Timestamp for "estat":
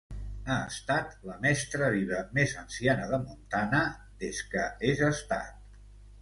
0.69-1.11, 5.11-5.79